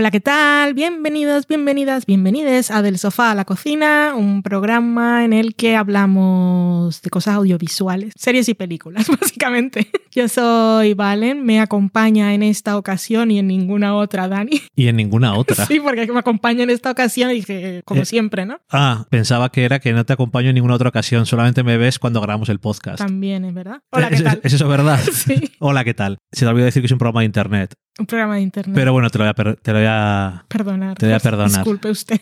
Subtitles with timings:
[0.00, 0.72] Hola, ¿qué tal?
[0.72, 7.02] Bienvenidos, bienvenidas, bienvenides a Del Sofá a la Cocina, un programa en el que hablamos
[7.02, 9.90] de cosas audiovisuales, series y películas, básicamente.
[10.12, 14.60] Yo soy Valen, me acompaña en esta ocasión y en ninguna otra Dani.
[14.74, 15.66] Y en ninguna otra.
[15.66, 18.58] Sí, porque me acompaña en esta ocasión y dije, como Eh, siempre, ¿no?
[18.70, 21.98] Ah, pensaba que era que no te acompaño en ninguna otra ocasión, solamente me ves
[21.98, 22.98] cuando grabamos el podcast.
[22.98, 23.82] También es verdad.
[23.90, 24.40] Hola, ¿qué ¿Es, tal?
[24.42, 24.98] es eso verdad?
[25.12, 26.18] Sí, Hola, ¿qué tal?
[26.32, 27.74] Se te olvidó decir que es un programa de internet.
[27.98, 28.74] un programa de internet.
[28.74, 30.96] Pero bueno, te lo voy a, per- te lo voy a- Perdonar.
[30.96, 31.50] Te voy a perdonar.
[31.50, 32.20] Disculpe usted.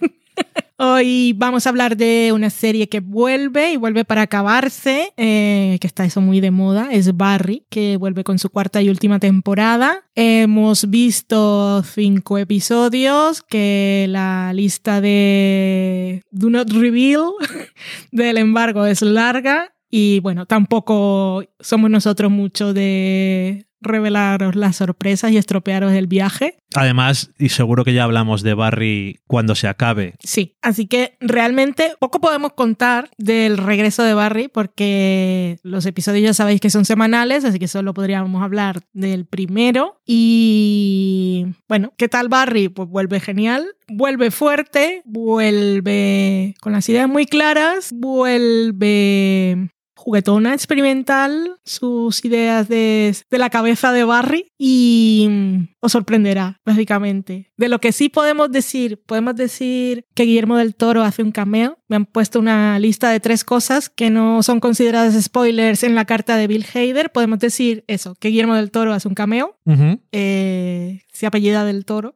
[0.80, 5.88] Hoy vamos a hablar de una serie que vuelve y vuelve para acabarse, eh, que
[5.88, 10.04] está eso muy de moda, es Barry, que vuelve con su cuarta y última temporada.
[10.14, 17.32] Hemos visto cinco episodios, que la lista de Do Not Reveal
[18.12, 25.36] del embargo es larga y bueno, tampoco somos nosotros mucho de revelaros las sorpresas y
[25.36, 26.58] estropearos el viaje.
[26.74, 30.14] Además, y seguro que ya hablamos de Barry cuando se acabe.
[30.22, 36.34] Sí, así que realmente poco podemos contar del regreso de Barry porque los episodios ya
[36.34, 40.00] sabéis que son semanales, así que solo podríamos hablar del primero.
[40.04, 42.68] Y bueno, ¿qué tal Barry?
[42.68, 52.24] Pues vuelve genial, vuelve fuerte, vuelve con las ideas muy claras, vuelve juguetona, experimental, sus
[52.24, 57.50] ideas de, de la cabeza de Barry y mm, os sorprenderá, básicamente.
[57.56, 61.78] De lo que sí podemos decir, podemos decir que Guillermo del Toro hace un cameo.
[61.88, 66.04] Me han puesto una lista de tres cosas que no son consideradas spoilers en la
[66.04, 67.10] carta de Bill Hader.
[67.10, 71.84] Podemos decir eso, que Guillermo del Toro hace un cameo, Ujú, eh, se apellida del
[71.84, 72.14] Toro,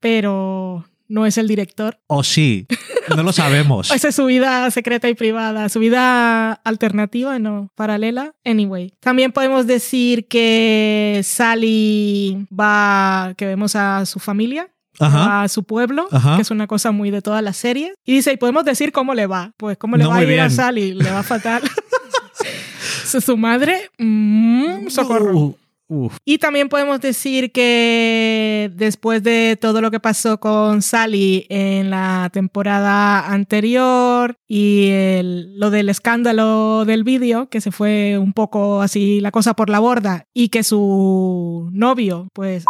[0.00, 1.98] pero no es el director.
[2.06, 2.66] O sí,
[3.16, 3.90] no lo sabemos.
[3.90, 8.32] Esa es su vida secreta y privada, su vida alternativa, no, paralela.
[8.44, 14.68] Anyway, también podemos decir que Sally va, que vemos a su familia.
[15.00, 15.44] Ajá.
[15.44, 16.34] a su pueblo, Ajá.
[16.34, 17.92] que es una cosa muy de todas las series.
[18.04, 19.52] Y dice, y podemos decir cómo le va.
[19.56, 20.50] Pues cómo le No va a ir a.
[20.50, 21.62] Sally, le va fatal.
[23.04, 25.38] su, su madre, mm, socorro.
[25.38, 25.56] Uh,
[25.88, 26.16] uf.
[26.24, 32.30] Y también podemos decir que después de todo lo que pasó con Sally en la
[32.32, 39.20] temporada anterior y el- lo del escándalo del vídeo, que se fue un poco así
[39.20, 42.64] la cosa por la borda, y que su novio, pues,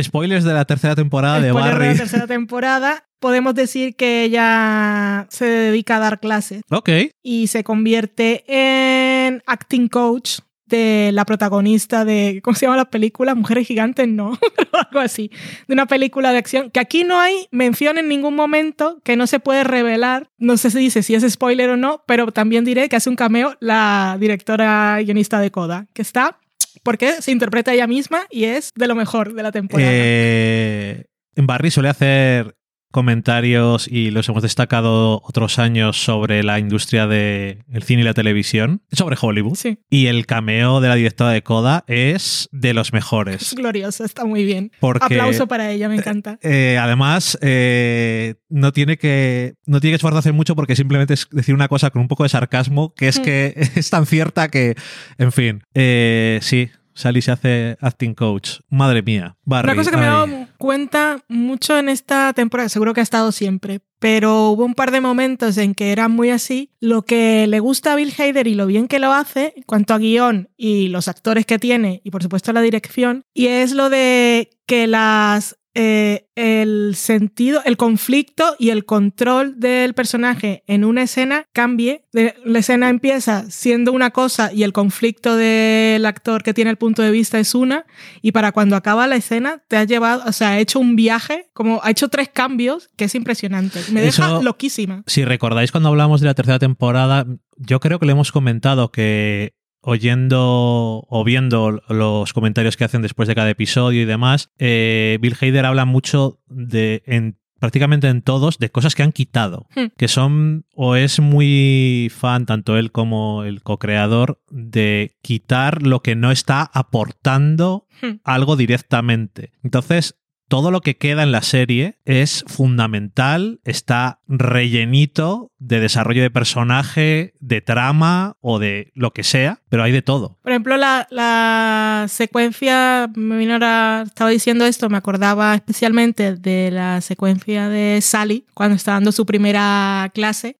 [0.00, 1.88] Spoilers de la tercera temporada de spoiler de Barry.
[1.88, 6.88] la tercera temporada, podemos decir que ella se dedica a dar clases Ok.
[7.24, 13.34] y se convierte en acting coach de la protagonista de, ¿cómo se llama la película?
[13.34, 14.38] Mujeres gigantes, no,
[14.72, 15.30] algo así,
[15.66, 19.26] de una película de acción, que aquí no hay mención en ningún momento, que no
[19.26, 22.88] se puede revelar, no sé si dice si es spoiler o no, pero también diré
[22.88, 26.38] que hace un cameo la directora guionista de Coda, que está,
[26.82, 29.90] porque se interpreta ella misma y es de lo mejor de la temporada.
[29.92, 31.04] Eh,
[31.34, 32.57] en Barry suele hacer
[32.90, 38.82] comentarios y los hemos destacado otros años sobre la industria del cine y la televisión,
[38.92, 39.56] sobre Hollywood.
[39.56, 43.54] Sí, Y el cameo de la directora de Coda es de los es mejores.
[43.54, 44.72] glorioso, está muy bien.
[44.80, 46.38] Porque Aplauso para ella, me encanta.
[46.42, 51.54] eh, además eh, no tiene que no tiene que esforzarse mucho porque simplemente es decir
[51.54, 53.22] una cosa con un poco de sarcasmo que es Mm.
[53.22, 54.74] que es tan cierta que,
[55.18, 56.70] en fin, eh, sí.
[56.94, 58.58] Sally se hace acting coach.
[58.70, 59.36] Madre mía.
[59.44, 60.08] Barry, Una cosa que me ay.
[60.08, 64.90] dado cuenta mucho en esta temporada, seguro que ha estado siempre, pero hubo un par
[64.90, 66.70] de momentos en que era muy así.
[66.80, 69.98] Lo que le gusta a Bill Hader y lo bien que lo hace, cuanto a
[69.98, 74.50] guion y los actores que tiene, y por supuesto la dirección, y es lo de
[74.66, 81.44] que las eh, el sentido, el conflicto y el control del personaje en una escena
[81.52, 82.02] cambie.
[82.12, 87.02] La escena empieza siendo una cosa y el conflicto del actor que tiene el punto
[87.02, 87.86] de vista es una,
[88.22, 91.48] y para cuando acaba la escena te ha llevado, o sea, ha hecho un viaje,
[91.52, 93.78] como ha hecho tres cambios, que es impresionante.
[93.92, 95.04] Me deja loquísima.
[95.06, 97.24] Si recordáis cuando hablamos de la tercera temporada,
[97.56, 99.52] yo creo que le hemos comentado que
[99.82, 105.36] oyendo o viendo los comentarios que hacen después de cada episodio y demás, eh, Bill
[105.40, 109.86] Hader habla mucho de en prácticamente en todos de cosas que han quitado, Hmm.
[109.96, 116.14] que son o es muy fan tanto él como el co-creador de quitar lo que
[116.14, 118.20] no está aportando Hmm.
[118.22, 119.50] algo directamente.
[119.64, 120.17] Entonces,
[120.48, 127.34] todo lo que queda en la serie es fundamental, está rellenito de desarrollo de personaje,
[127.38, 130.38] de trama o de lo que sea, pero hay de todo.
[130.42, 136.70] Por ejemplo, la, la secuencia, me vino ahora, estaba diciendo esto, me acordaba especialmente de
[136.70, 140.56] la secuencia de Sally cuando está dando su primera clase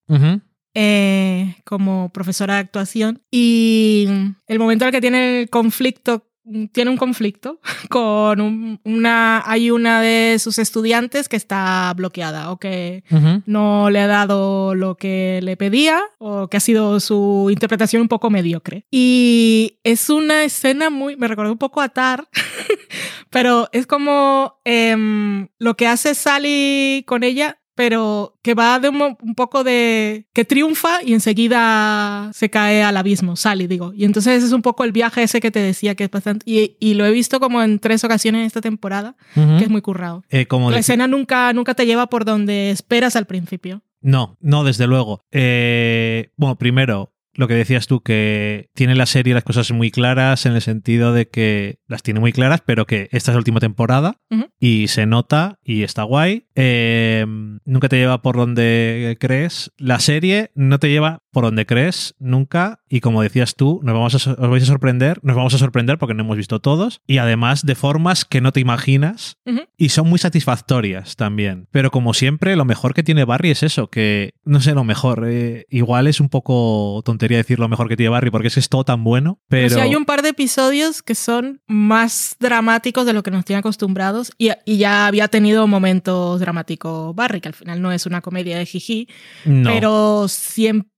[0.75, 4.07] eh, como profesora de actuación y
[4.47, 6.28] el momento en el que tiene el conflicto
[6.73, 7.61] tiene un conflicto
[7.91, 13.05] con un- una, hay una de sus estudiantes que está bloqueada o que
[13.47, 18.09] no le ha dado lo que le pedía o que ha sido su interpretación un
[18.09, 18.85] poco mediocre.
[18.91, 22.29] Y es una escena muy, me recordó un poco a Tar,
[23.31, 27.59] pero es como em, lo que hace Sally con ella.
[27.79, 30.27] Pero que va de un, poco de.
[30.33, 33.93] que triunfa y enseguida se cae al abismo, Sally, digo.
[33.95, 36.43] Y entonces es un poco el viaje ese que te decía que es bastante.
[36.45, 40.25] Y, y lo he visto como en tres ocasiones esta temporada, que es muy currado.
[40.29, 43.83] Eh, como La escena nunca, nunca te lleva por donde esperas al principio.
[44.01, 45.25] No, no, desde luego.
[45.31, 50.45] Eh, bueno, primero, lo que decías tú, que tiene la serie las cosas muy claras
[50.45, 53.61] en el sentido de que las tiene muy claras, pero que esta es la última
[53.61, 54.17] temporada
[54.59, 56.47] y se nota y está guay.
[56.57, 57.25] Eh,
[57.65, 59.73] nunca te lleva por donde crees.
[59.79, 64.27] La serie no te lleva por donde crees nunca y como decías tú, nos vamos
[64.27, 67.19] a, os vais a sorprender, nos vamos a sorprender porque no hemos visto todos y
[67.19, 69.39] además de formas que no te imaginas
[69.77, 71.69] y son muy satisfactorias también.
[71.71, 75.25] Pero como siempre, lo mejor que tiene Barry es eso, que no sé, lo mejor.
[75.29, 78.61] eh, igual es un poco tontería decir lo mejor que tiene Barry porque es que
[78.61, 79.69] es todo tan bueno, pero...
[79.69, 83.45] Pero sí hay un par de episodios que son más dramáticos de lo que nos
[83.45, 88.07] tiene acostumbrados y, y ya había tenido momentos dramáticos Barry, que al final no es
[88.07, 89.09] una comedia de jiji,
[89.45, 89.71] no.
[89.71, 90.89] pero siempre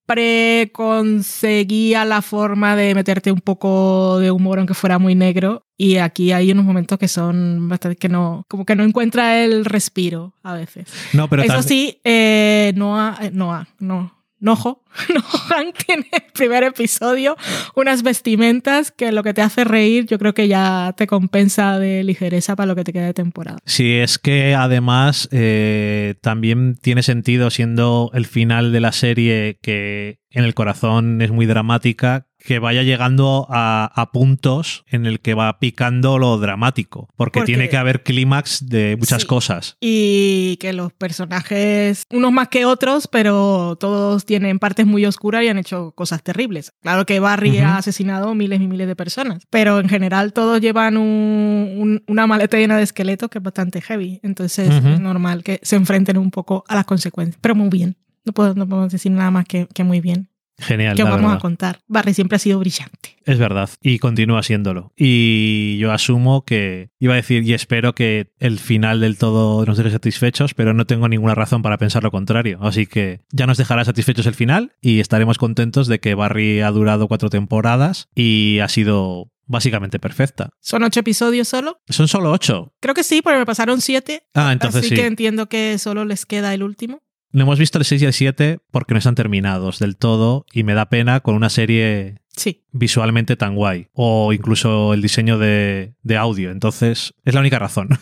[0.72, 6.32] conseguía la forma de meterte un poco de humor aunque fuera muy negro y aquí
[6.32, 10.54] hay unos momentos que son bastante que no como que no encuentra el respiro a
[10.54, 10.88] veces.
[11.12, 14.82] no, pero Eso sí, eh, eh, Noah, no, Nojo,
[15.14, 17.37] Nohan tiene el primer episodio
[17.76, 22.02] unas vestimentas que lo que te hace reír yo creo que ya te compensa de
[22.02, 23.58] ligereza para lo que te queda de temporada.
[23.66, 30.20] Sí, es que además eh, también tiene sentido siendo el final de la serie que
[30.31, 35.34] en el corazón es muy dramática, que vaya llegando a, a puntos en el que
[35.34, 39.28] va picando lo dramático, porque, Porque- tiene que haber clímax de muchas Sí.
[39.28, 39.76] cosas.
[39.81, 45.48] Y que los personajes, unos más que otros, pero todos tienen partes muy oscuras y
[45.48, 46.72] han hecho cosas terribles.
[46.82, 50.96] Claro que Barry ha asesinado miles y miles de personas, pero en general todos llevan
[50.96, 54.19] un- un- una maleta llena de esqueletos que es bastante heavy.
[54.22, 57.38] Entonces es normal que se enfrenten un poco a las consecuencias.
[57.40, 57.96] Pero muy bien.
[58.25, 60.28] No, puedo, no podemos decir nada más que, que muy bien.
[60.60, 60.96] Genial.
[60.96, 61.36] que la vamos verdad.
[61.36, 61.78] a contar.
[61.88, 63.16] Barry siempre ha sido brillante.
[63.24, 64.92] Es verdad, y continúa siéndolo.
[64.96, 69.76] Y yo asumo que, iba a decir, y espero que el final del todo nos
[69.76, 72.58] deje satisfechos, pero no tengo ninguna razón para pensar lo contrario.
[72.62, 76.70] Así que ya nos dejará satisfechos el final y estaremos contentos de que Barry ha
[76.70, 80.50] durado cuatro temporadas y ha sido básicamente perfecta.
[80.60, 81.80] ¿Son ocho episodios solo?
[81.88, 82.72] Son solo ocho.
[82.80, 84.22] Creo que sí, porque me pasaron siete.
[84.32, 84.94] Ah, entonces así sí.
[84.94, 87.02] que entiendo que solo les queda el último.
[87.32, 90.62] No hemos visto el 6 y el 7 porque no están terminados del todo y
[90.64, 92.64] me da pena con una serie Sí.
[92.72, 93.88] visualmente tan guay.
[93.92, 96.50] O incluso el diseño de, de audio.
[96.50, 97.88] Entonces, es la única razón.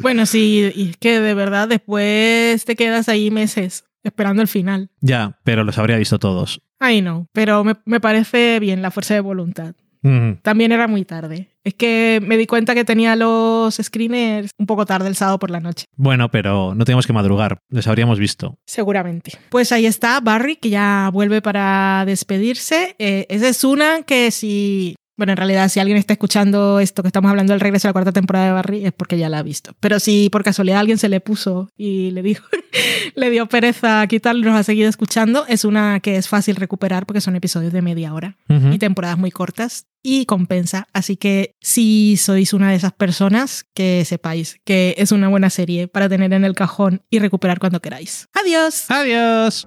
[0.00, 4.90] Bueno, sí, y es que de verdad después te quedas ahí meses esperando el final.
[5.00, 6.60] ya, pero los habría visto todos.
[6.80, 9.74] Ay, no, pero me, me parece bien la fuerza de voluntad.
[10.02, 11.48] Mm, También era muy tarde.
[11.64, 15.50] Es que me di cuenta que tenía los screeners un poco tarde el sábado por
[15.50, 15.84] la noche.
[15.96, 17.58] Bueno, pero no tenemos que madrugar.
[17.68, 18.58] Les habríamos visto.
[18.66, 19.32] Seguramente.
[19.50, 22.96] Pues ahí está Barry, que ya vuelve para despedirse.
[22.98, 24.94] Eh, esa es una que si...
[25.18, 27.92] Bueno, en realidad, si alguien está escuchando esto que estamos hablando del regreso a la
[27.92, 29.74] cuarta temporada de Barry, es porque ya la ha visto.
[29.80, 32.46] Pero si por casualidad alguien se le puso y le dijo,
[33.16, 37.04] le dio pereza quitarlo y nos ha seguido escuchando, es una que es fácil recuperar
[37.04, 38.72] porque son episodios de media hora Ujú.
[38.72, 40.86] y temporadas muy cortas y compensa.
[40.92, 45.88] Así que si sois una de esas personas, que sepáis que es una buena serie
[45.88, 48.28] para tener en el cajón y recuperar cuando queráis.
[48.40, 48.84] Adiós.
[48.88, 49.66] Adiós.